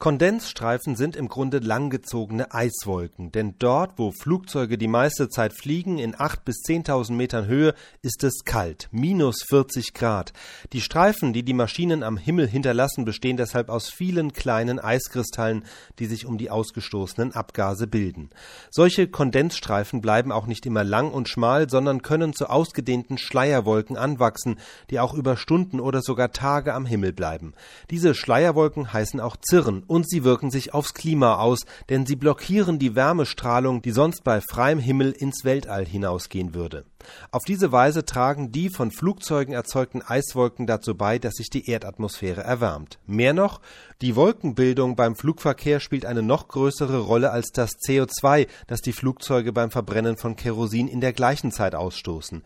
[0.00, 6.14] Kondensstreifen sind im Grunde langgezogene Eiswolken, denn dort, wo Flugzeuge die meiste Zeit fliegen, in
[6.14, 10.32] 8.000 bis 10.000 Metern Höhe, ist es kalt, minus 40 Grad.
[10.72, 15.66] Die Streifen, die die Maschinen am Himmel hinterlassen, bestehen deshalb aus vielen kleinen Eiskristallen,
[15.98, 18.30] die sich um die ausgestoßenen Abgase bilden.
[18.70, 24.60] Solche Kondensstreifen bleiben auch nicht immer lang und schmal, sondern können zu ausgedehnten Schleierwolken anwachsen,
[24.88, 27.52] die auch über Stunden oder sogar Tage am Himmel bleiben.
[27.90, 32.78] Diese Schleierwolken heißen auch Zirren und sie wirken sich aufs Klima aus, denn sie blockieren
[32.78, 36.84] die Wärmestrahlung, die sonst bei freiem Himmel ins Weltall hinausgehen würde.
[37.32, 42.42] Auf diese Weise tragen die von Flugzeugen erzeugten Eiswolken dazu bei, dass sich die Erdatmosphäre
[42.42, 43.00] erwärmt.
[43.06, 43.60] Mehr noch,
[44.00, 49.52] die Wolkenbildung beim Flugverkehr spielt eine noch größere Rolle als das CO2, das die Flugzeuge
[49.52, 52.44] beim Verbrennen von Kerosin in der gleichen Zeit ausstoßen.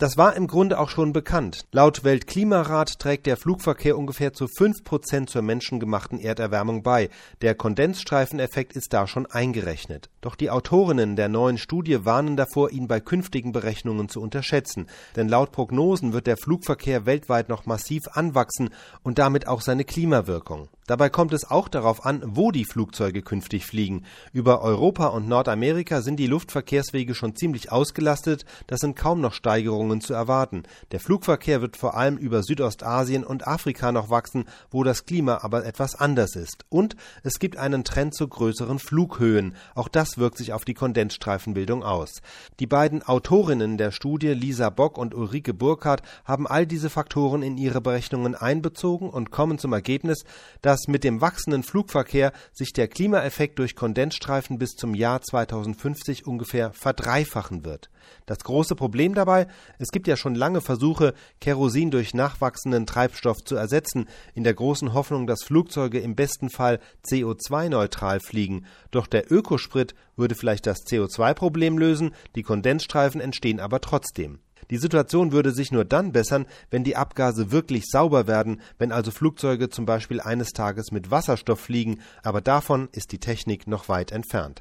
[0.00, 1.66] Das war im Grunde auch schon bekannt.
[1.72, 7.10] Laut Weltklimarat trägt der Flugverkehr ungefähr zu fünf Prozent zur menschengemachten Erderwärmung bei.
[7.42, 10.08] Der Kondensstreifeneffekt ist da schon eingerechnet.
[10.22, 14.86] Doch die Autorinnen der neuen Studie warnen davor, ihn bei künftigen Berechnungen zu unterschätzen.
[15.16, 18.70] Denn laut Prognosen wird der Flugverkehr weltweit noch massiv anwachsen
[19.02, 20.70] und damit auch seine Klimawirkung.
[20.90, 24.02] Dabei kommt es auch darauf an, wo die Flugzeuge künftig fliegen.
[24.32, 30.00] Über Europa und Nordamerika sind die Luftverkehrswege schon ziemlich ausgelastet, das sind kaum noch Steigerungen
[30.00, 30.64] zu erwarten.
[30.90, 35.64] Der Flugverkehr wird vor allem über Südostasien und Afrika noch wachsen, wo das Klima aber
[35.64, 36.64] etwas anders ist.
[36.70, 39.54] Und es gibt einen Trend zu größeren Flughöhen.
[39.76, 42.20] Auch das wirkt sich auf die Kondensstreifenbildung aus.
[42.58, 47.58] Die beiden Autorinnen der Studie, Lisa Bock und Ulrike Burkhardt, haben all diese Faktoren in
[47.58, 50.24] ihre Berechnungen einbezogen und kommen zum Ergebnis,
[50.62, 56.26] dass dass mit dem wachsenden Flugverkehr sich der Klimaeffekt durch Kondensstreifen bis zum Jahr 2050
[56.26, 57.90] ungefähr verdreifachen wird.
[58.24, 59.46] Das große Problem dabei,
[59.78, 64.94] es gibt ja schon lange Versuche, Kerosin durch nachwachsenden Treibstoff zu ersetzen, in der großen
[64.94, 68.64] Hoffnung, dass Flugzeuge im besten Fall CO2-neutral fliegen.
[68.90, 74.38] Doch der Ökosprit würde vielleicht das CO2-Problem lösen, die Kondensstreifen entstehen aber trotzdem.
[74.70, 79.10] Die Situation würde sich nur dann bessern, wenn die Abgase wirklich sauber werden, wenn also
[79.10, 84.12] Flugzeuge zum Beispiel eines Tages mit Wasserstoff fliegen, aber davon ist die Technik noch weit
[84.12, 84.58] entfernt